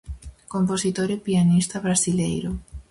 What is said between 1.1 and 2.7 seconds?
e pianista brasileiro.